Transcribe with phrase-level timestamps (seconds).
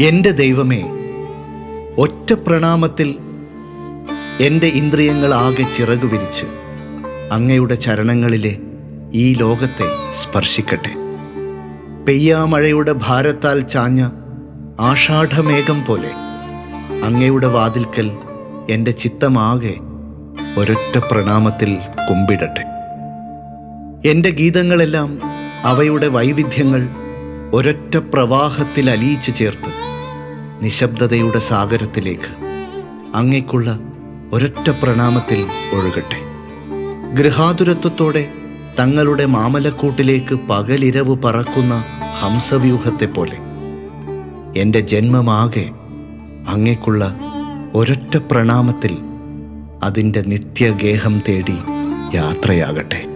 [0.00, 0.82] എന്റെ ദൈവമേ
[1.98, 3.18] ഒറ്റ പ്രണാമത്തിൽ
[4.40, 6.46] എന്റെ ഇന്ദ്രിയങ്ങൾ ആകെ ചിറകു വിരിച്ച്
[7.32, 8.58] അങ്ങയുടെ ചരണങ്ങളിലെ
[9.12, 10.92] ഈ ലോകത്തെ സ്പർശിക്കട്ടെ.
[12.04, 14.10] പെയ്യാമഴയുടെ ഭാരത്താൽ ചാഞ്ഞ
[14.80, 16.10] ആഷാഢമേഘം പോലെ
[17.04, 18.10] അങ്ങയുടെ വാതിൽക്കൽ
[18.70, 19.74] എന്റെ ചിത്തമാകെ
[20.58, 21.74] ഒരൊറ്റ പ്രണാമത്തിൽ
[22.10, 22.64] കുമ്പിടട്ടെ.
[24.08, 25.20] എന്റെ ഗീതങ്ങളെല്ലാം
[25.64, 26.88] അവയുടെ വൈവിധ്യങ്ങൾ
[27.54, 29.85] ഒരൊറ്റ പ്രവാഹത്തിൽ അലിയിച്ചു ചേർത്ത്
[30.62, 32.30] നിശബ്ദതയുടെ സാഗരത്തിലേക്ക്
[33.14, 33.78] അങ്ങേക്കുള്ള
[34.32, 35.40] ഒരൊറ്റ പ്രണാമത്തിൽ
[35.72, 36.18] ഒഴുകട്ടെ.
[37.14, 38.28] ഗൃഹാതുരത്വത്തോടെ
[38.78, 41.84] തങ്ങളുടെ മാമലക്കൂട്ടിലേക്ക് പകലിരവ് പറക്കുന്ന
[42.20, 43.38] ഹംസവ്യൂഹത്തെ പോലെ
[44.60, 45.68] എന്റെ ജന്മമാകെ
[46.48, 47.16] അങ്ങേക്കുള്ള
[47.74, 48.98] ഒരൊറ്റ പ്രണാമത്തിൽ
[49.82, 51.56] അതിന്റെ നിത്യഗേഹം തേടി
[52.14, 53.15] യാത്രയാകട്ടെ.